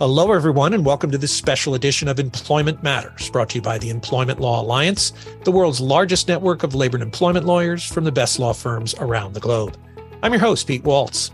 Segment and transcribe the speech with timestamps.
[0.00, 3.78] Hello, everyone, and welcome to this special edition of Employment Matters, brought to you by
[3.78, 5.12] the Employment Law Alliance,
[5.44, 9.34] the world's largest network of labor and employment lawyers from the best law firms around
[9.34, 9.78] the globe.
[10.20, 11.30] I'm your host, Pete Walts.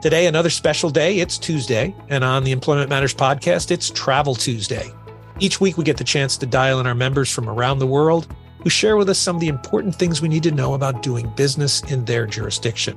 [0.00, 1.18] Today, another special day.
[1.18, 4.92] It's Tuesday, and on the Employment Matters podcast, it's Travel Tuesday.
[5.40, 8.32] Each week, we get the chance to dial in our members from around the world
[8.62, 11.28] who share with us some of the important things we need to know about doing
[11.34, 12.96] business in their jurisdiction.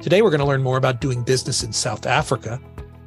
[0.00, 2.60] Today, we're going to learn more about doing business in South Africa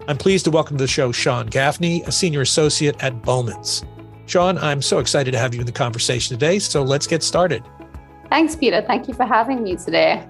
[0.07, 3.83] I'm pleased to welcome to the show Sian Gaffney, a senior associate at Bowmans.
[4.27, 6.59] Sian, I'm so excited to have you in the conversation today.
[6.59, 7.63] So let's get started.
[8.29, 8.83] Thanks, Peter.
[8.83, 10.23] Thank you for having me today.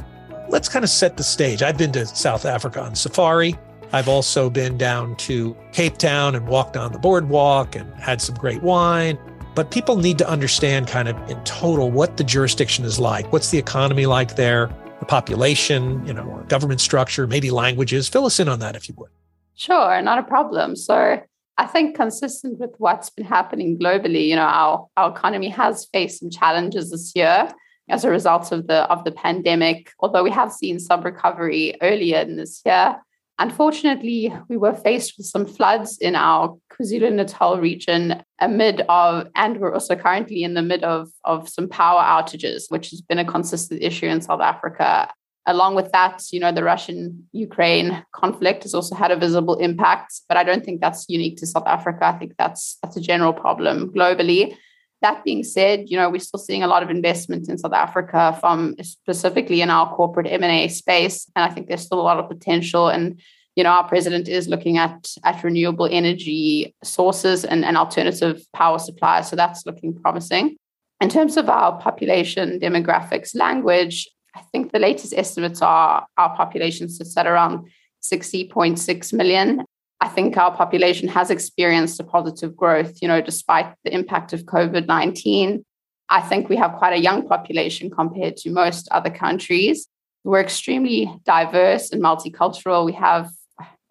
[0.48, 1.62] Let's kind of set the stage.
[1.62, 3.56] I've been to South Africa on safari.
[3.92, 8.36] I've also been down to Cape Town and walked on the boardwalk and had some
[8.36, 9.20] great wine.
[9.56, 13.30] But people need to understand kind of in total what the jurisdiction is like.
[13.34, 14.70] What's the economy like there?
[15.02, 18.08] The population, you know, government structure, maybe languages.
[18.08, 19.10] Fill us in on that if you would.
[19.56, 20.76] Sure, not a problem.
[20.76, 21.22] So
[21.58, 26.20] I think consistent with what's been happening globally, you know, our, our economy has faced
[26.20, 27.50] some challenges this year
[27.90, 29.94] as a result of the of the pandemic.
[30.00, 32.98] Although we have seen some recovery earlier in this year,
[33.40, 39.62] unfortunately, we were faced with some floods in our KwaZulu Natal region amid of, and
[39.62, 43.26] we're also currently in the mid of of some power outages, which has been a
[43.26, 45.10] consistent issue in South Africa
[45.48, 50.22] Along with that, you know, the Russian Ukraine conflict has also had a visible impact,
[50.28, 52.06] but I don't think that's unique to South Africa.
[52.06, 54.56] I think that's that's a general problem globally.
[55.02, 58.36] That being said, you know, we're still seeing a lot of investment in South Africa
[58.40, 62.28] from specifically in our corporate M&A space, and I think there's still a lot of
[62.28, 63.22] potential and
[63.56, 68.80] you know, our president is looking at at renewable energy sources and, and alternative power
[68.80, 69.30] supplies.
[69.30, 70.58] So that's looking promising.
[71.02, 76.90] In terms of our population demographics language, I think the latest estimates are our population
[76.90, 77.70] sits at around
[78.04, 79.64] 60.6 million.
[80.02, 84.44] I think our population has experienced a positive growth, you know, despite the impact of
[84.44, 85.66] COVID 19.
[86.10, 89.88] I think we have quite a young population compared to most other countries.
[90.24, 92.86] We're extremely diverse and multicultural.
[92.86, 93.32] We have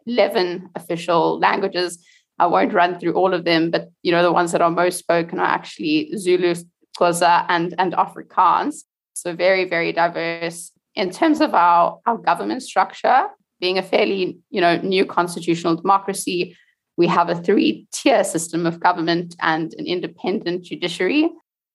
[0.07, 2.05] 11 official languages.
[2.39, 4.99] I won't run through all of them, but you know the ones that are most
[4.99, 6.55] spoken are actually Zulu,
[6.99, 8.83] Xhosa, and and Afrikaans.
[9.15, 10.71] So very, very diverse.
[10.95, 13.29] In terms of our, our government structure,
[13.61, 16.57] being a fairly, you know, new constitutional democracy,
[16.97, 21.31] we have a three-tier system of government and an independent judiciary.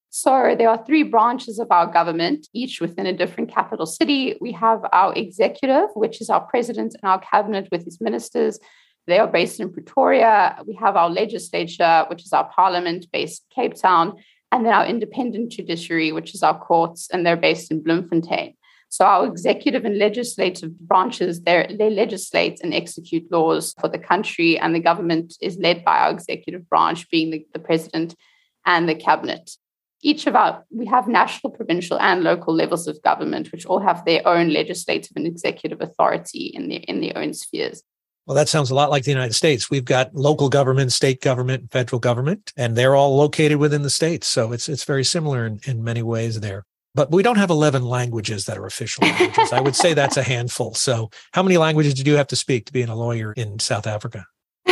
[0.10, 4.36] So there are three branches of our government, each within a different capital city.
[4.42, 8.60] We have our executive, which is our president and our cabinet with his ministers.
[9.08, 10.62] They are based in Pretoria.
[10.66, 14.16] We have our legislature, which is our parliament based in Cape Town
[14.52, 18.56] and then our independent judiciary, which is our courts, and they're based in Bloemfontein.
[18.92, 24.74] So our executive and legislative branches, they legislate and execute laws for the country, and
[24.74, 28.16] the government is led by our executive branch, being the, the president
[28.66, 29.52] and the cabinet.
[30.02, 34.06] Each of our, we have national, provincial, and local levels of government, which all have
[34.06, 37.84] their own legislative and executive authority in their, in their own spheres.
[38.30, 39.72] Well, that sounds a lot like the United States.
[39.72, 44.28] We've got local government, state government, federal government, and they're all located within the states.
[44.28, 46.64] So it's it's very similar in, in many ways there.
[46.94, 49.52] But we don't have 11 languages that are official languages.
[49.52, 50.76] I would say that's a handful.
[50.76, 53.88] So how many languages did you have to speak to being a lawyer in South
[53.88, 54.28] Africa?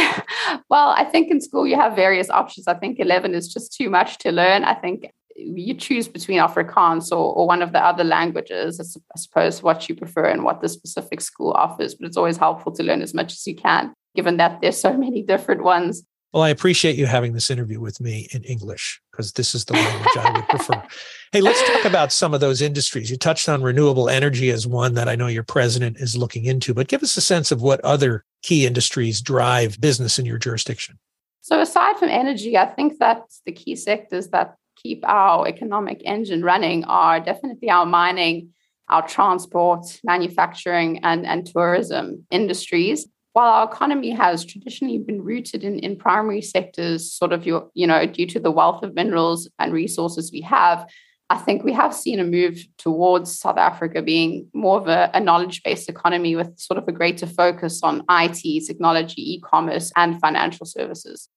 [0.70, 2.68] well, I think in school you have various options.
[2.68, 4.66] I think 11 is just too much to learn.
[4.66, 9.62] I think you choose between Afrikaans or, or one of the other languages, I suppose,
[9.62, 11.96] what you prefer and what the specific school offers.
[11.96, 14.98] But it's always helpful to learn as much as you can, given that there's so
[14.98, 16.04] many different ones.
[16.34, 19.74] Well, I appreciate you having this interview with me in English because this is the
[19.74, 20.84] language I would prefer.
[21.34, 23.12] Hey, let's talk about some of those industries.
[23.12, 26.74] You touched on renewable energy as one that I know your president is looking into,
[26.74, 31.00] but give us a sense of what other key industries drive business in your jurisdiction.
[31.42, 36.44] So, aside from energy, I think that the key sectors that keep our economic engine
[36.44, 38.50] running are definitely our mining,
[38.90, 43.08] our transport, manufacturing, and, and tourism industries.
[43.34, 47.86] While our economy has traditionally been rooted in, in primary sectors, sort of your, you
[47.86, 50.88] know, due to the wealth of minerals and resources we have,
[51.30, 55.20] I think we have seen a move towards South Africa being more of a, a
[55.20, 60.20] knowledge based economy with sort of a greater focus on IT, technology, e commerce, and
[60.22, 61.28] financial services.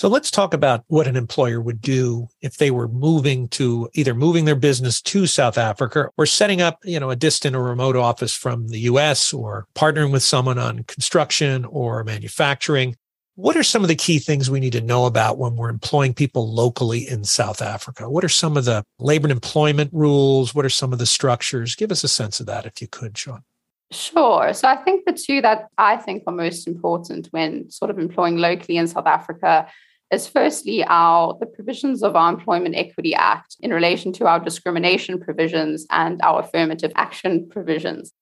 [0.00, 4.14] So let's talk about what an employer would do if they were moving to either
[4.14, 7.96] moving their business to South Africa or setting up, you know, a distant or remote
[7.96, 12.96] office from the US or partnering with someone on construction or manufacturing.
[13.34, 16.14] What are some of the key things we need to know about when we're employing
[16.14, 18.08] people locally in South Africa?
[18.08, 20.54] What are some of the labor and employment rules?
[20.54, 21.74] What are some of the structures?
[21.74, 23.44] Give us a sense of that if you could, Sian.
[23.90, 24.54] Sure.
[24.54, 28.38] So I think the two that I think are most important when sort of employing
[28.38, 29.66] locally in South Africa
[30.10, 35.20] is firstly our the provisions of our Employment Equity Act in relation to our discrimination
[35.20, 38.12] provisions and our affirmative action provisions.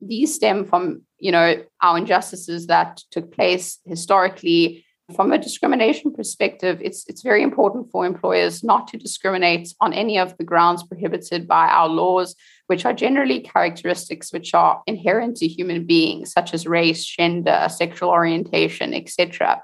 [0.00, 6.80] These stem from, you know, our injustices that took place historically from a discrimination perspective,
[6.82, 11.46] it's it's very important for employers not to discriminate on any of the grounds prohibited
[11.46, 12.34] by our laws,
[12.68, 18.08] which are generally characteristics which are inherent to human beings, such as race, gender, sexual
[18.08, 19.62] orientation, etc.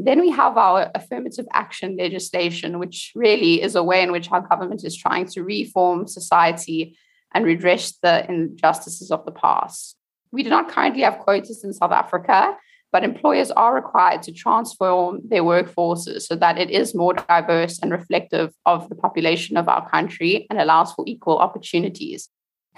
[0.00, 4.40] Then we have our affirmative action legislation, which really is a way in which our
[4.40, 6.96] government is trying to reform society
[7.34, 9.96] and redress the injustices of the past.
[10.30, 12.56] We do not currently have quotas in South Africa,
[12.92, 17.90] but employers are required to transform their workforces so that it is more diverse and
[17.90, 22.28] reflective of the population of our country and allows for equal opportunities.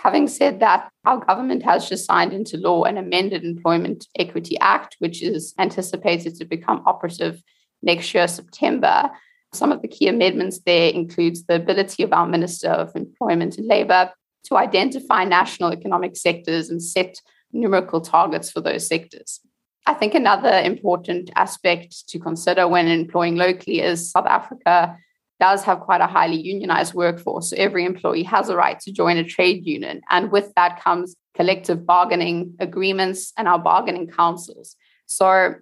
[0.03, 4.97] Having said that, our government has just signed into law an amended Employment Equity Act,
[4.99, 7.43] which is anticipated to become operative
[7.83, 9.11] next year, September.
[9.53, 13.67] Some of the key amendments there includes the ability of our Minister of Employment and
[13.67, 14.11] Labour
[14.45, 17.21] to identify national economic sectors and set
[17.53, 19.41] numerical targets for those sectors.
[19.85, 24.97] I think another important aspect to consider when employing locally is South Africa
[25.41, 27.51] does have quite a highly unionized workforce.
[27.51, 30.03] So every employee has a right to join a trade union.
[30.11, 34.77] And with that comes collective bargaining agreements and our bargaining councils.
[35.07, 35.55] So,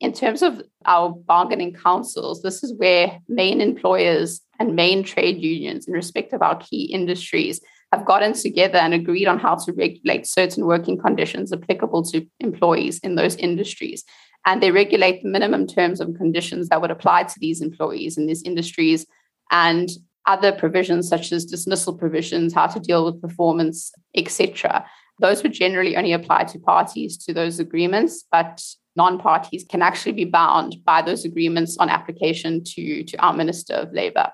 [0.00, 5.86] in terms of our bargaining councils, this is where main employers and main trade unions,
[5.86, 7.60] in respect of our key industries,
[7.92, 12.98] have gotten together and agreed on how to regulate certain working conditions applicable to employees
[13.00, 14.04] in those industries.
[14.46, 18.26] And they regulate the minimum terms and conditions that would apply to these employees in
[18.26, 19.06] these industries
[19.54, 19.88] and
[20.26, 24.84] other provisions such as dismissal provisions, how to deal with performance, etc.
[25.20, 28.60] Those would generally only apply to parties to those agreements, but
[28.96, 33.92] non-parties can actually be bound by those agreements on application to, to our Minister of
[33.92, 34.32] Labour.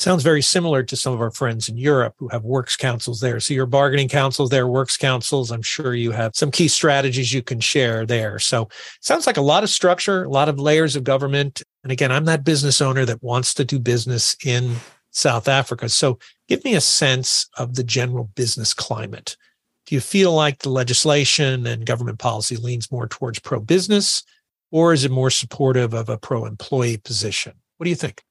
[0.00, 3.38] Sounds very similar to some of our friends in Europe who have works councils there.
[3.38, 5.50] So your bargaining councils, there, works councils.
[5.50, 8.38] I'm sure you have some key strategies you can share there.
[8.38, 8.70] So
[9.02, 11.62] sounds like a lot of structure, a lot of layers of government.
[11.82, 14.76] And again, I'm that business owner that wants to do business in
[15.10, 15.90] South Africa.
[15.90, 16.18] So
[16.48, 19.36] give me a sense of the general business climate.
[19.84, 24.22] Do you feel like the legislation and government policy leans more towards pro business,
[24.70, 27.52] or is it more supportive of a pro employee position?
[27.76, 28.22] What do you think?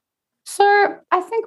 [0.48, 0.99] Think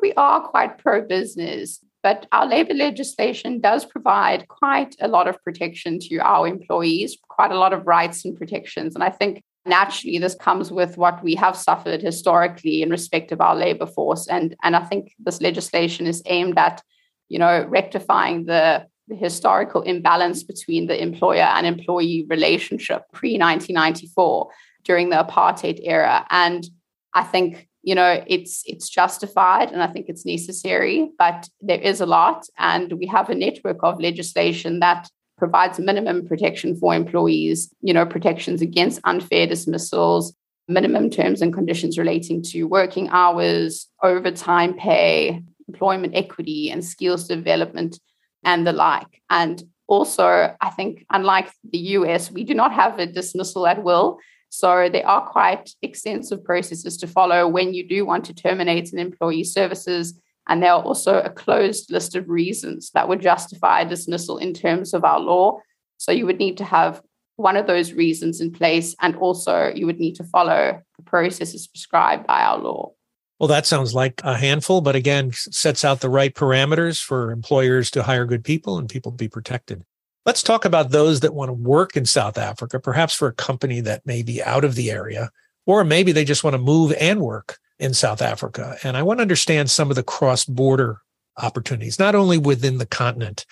[0.03, 5.43] we are quite pro business, but our labor legislation does provide quite a lot of
[5.43, 8.95] protection to our employees, quite a lot of rights and protections.
[8.95, 13.41] And I think naturally this comes with what we have suffered historically in respect of
[13.41, 14.27] our labor force.
[14.27, 16.83] And, and I think this legislation is aimed at,
[17.29, 24.49] you know, rectifying the the historical imbalance between the employer and employee relationship pre 1994
[24.85, 26.25] during the apartheid era.
[26.31, 26.65] And
[27.13, 32.01] I think you know it's it's justified and i think it's necessary but there is
[32.01, 32.47] a lot.
[32.59, 38.07] And we have a network of legislation that provides minimum protection for employees you know
[38.07, 40.35] protections against unfair dismissals
[40.69, 47.99] minimum terms and conditions relating to working hours overtime pay employment equity and skills development
[48.45, 49.23] and the like.
[49.31, 54.19] And also i think unlike the us we do not have a dismissal at will
[54.55, 58.99] so there are quite extensive processes to follow when you do want to terminate an
[58.99, 60.13] employee services.
[60.47, 64.93] And there are also a closed list of reasons that would justify dismissal in terms
[64.93, 65.61] of our law.
[65.97, 67.01] So you would need to have
[67.37, 68.95] one of those reasons in place.
[69.01, 72.91] And also you would need to follow the processes prescribed by our law.
[73.39, 77.91] Well, that sounds like a handful, but again, sets out the right parameters for employers
[77.93, 79.83] to hire good people and people to be protected.
[80.25, 83.81] Let's talk about those that want to work in South Africa, perhaps for a company
[83.81, 85.31] that may be out of the area,
[85.67, 88.77] or maybe they just want to move and work in South Africa.
[88.85, 91.01] And I want to understand some of the cross border
[91.39, 93.45] opportunities, not only within the continent,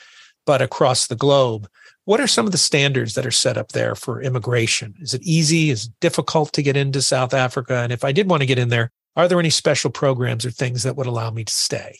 [0.46, 1.68] but across the globe.
[2.04, 4.94] What are some of the standards that are set up there for immigration?
[5.00, 5.70] Is it easy?
[5.70, 7.78] Is it difficult to get into South Africa?
[7.78, 10.50] And if I did want to get in there, are there any special programs or
[10.52, 11.98] things that would allow me to stay?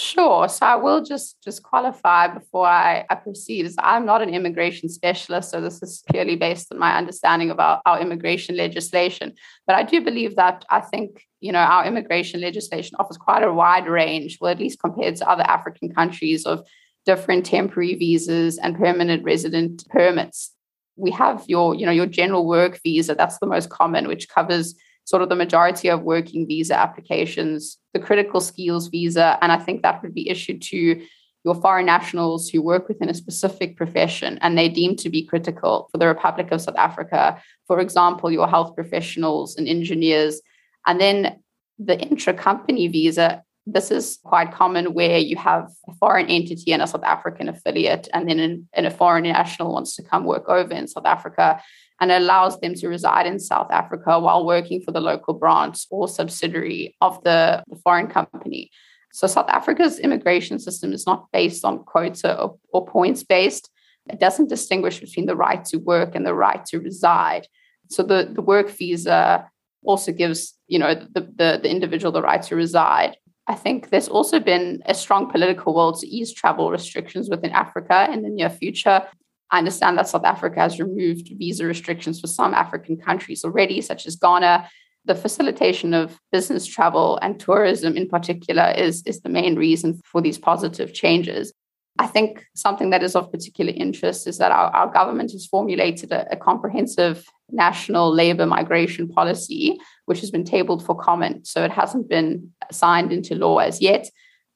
[0.00, 0.48] Sure.
[0.48, 3.70] So I will just just qualify before I, I proceed.
[3.78, 7.82] I'm not an immigration specialist, so this is purely based on my understanding of our,
[7.84, 9.34] our immigration legislation.
[9.66, 13.52] But I do believe that I think you know our immigration legislation offers quite a
[13.52, 16.66] wide range, well, at least compared to other African countries, of
[17.04, 20.52] different temporary visas and permanent resident permits.
[20.96, 24.74] We have your, you know, your general work visa, that's the most common, which covers
[25.04, 29.82] sort of the majority of working visa applications, the critical skills visa, and I think
[29.82, 31.02] that would be issued to
[31.44, 35.88] your foreign nationals who work within a specific profession and they deemed to be critical
[35.90, 37.40] for the Republic of South Africa.
[37.66, 40.40] For example, your health professionals and engineers.
[40.86, 41.40] And then
[41.78, 46.82] the intra company visa, this is quite common where you have a foreign entity and
[46.82, 50.48] a South African affiliate, and then an, and a foreign national wants to come work
[50.48, 51.62] over in South Africa
[52.00, 56.08] and allows them to reside in South Africa while working for the local branch or
[56.08, 58.70] subsidiary of the, the foreign company.
[59.12, 63.70] So South Africa's immigration system is not based on quota or, or points based.
[64.08, 67.46] It doesn't distinguish between the right to work and the right to reside.
[67.90, 69.50] So the, the work visa
[69.84, 73.16] also gives you know the, the, the individual the right to reside.
[73.50, 78.08] I think there's also been a strong political will to ease travel restrictions within Africa
[78.12, 79.02] in the near future.
[79.50, 84.06] I understand that South Africa has removed visa restrictions for some African countries already, such
[84.06, 84.70] as Ghana,
[85.04, 90.20] the facilitation of business travel and tourism in particular is, is the main reason for
[90.22, 91.52] these positive changes.
[91.98, 96.12] I think something that is of particular interest is that our, our government has formulated
[96.12, 101.48] a, a comprehensive national labor migration policy, which has been tabled for comment.
[101.48, 104.08] So it hasn't been signed into law as yet,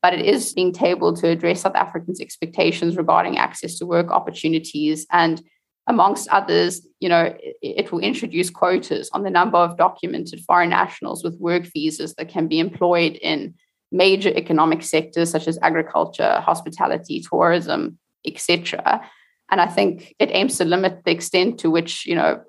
[0.02, 5.06] but it is being tabled to address South Africans' expectations regarding access to work opportunities
[5.10, 5.42] and
[5.86, 11.22] amongst others, you know, it, will introduce quotas on the number of documented foreign nationals
[11.22, 13.54] with work visas that can be employed in
[13.92, 19.02] major economic sectors such as agriculture, hospitality, tourism, etc.
[19.50, 22.42] And I think it aims to limit the extent to which, you know,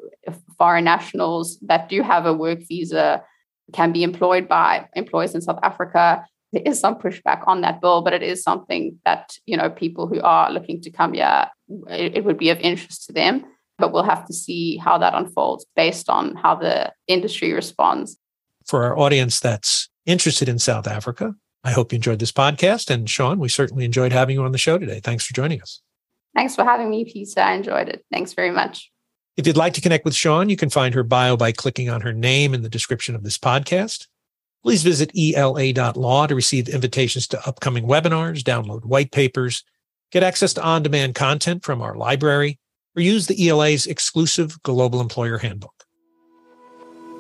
[0.58, 3.24] foreign nationals that do have a work visa
[3.74, 8.02] can be employed by employers in South Africa there is some pushback on that bill,
[8.02, 11.48] but it is something that you know people who are looking to come here,
[11.90, 13.46] it, it would be of interest to them.
[13.78, 18.18] But we'll have to see how that unfolds based on how the industry responds.
[18.66, 22.90] For our audience that's interested in South Africa, I hope you enjoyed this podcast.
[22.90, 25.02] And Sian, we certainly enjoyed having you on the show today.
[25.02, 25.82] Thanks for joining us.
[26.34, 27.42] Thanks for having me, Peter.
[27.42, 28.06] I enjoyed it.
[28.14, 28.90] Thanks very much.
[29.38, 32.02] If you'd like to connect with Sian, you can find her bio by clicking on
[32.02, 34.08] her name in the description of this podcast.
[34.64, 39.64] Please visit ela.law to receive invitations to upcoming webinars, download white papers,
[40.12, 42.60] get access to on demand content from our library,
[42.96, 45.84] or use the ELA's exclusive Global Employer Handbook.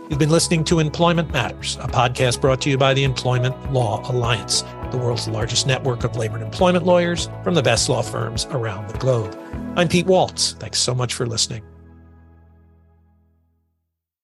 [0.09, 4.09] You've been listening to Employment Matters, a podcast brought to you by the Employment Law
[4.09, 8.45] Alliance, the world's largest network of labor and employment lawyers from the best law firms
[8.51, 9.37] around the globe.
[9.75, 10.53] I'm Pete Walts.
[10.53, 11.61] Thanks so much for listening.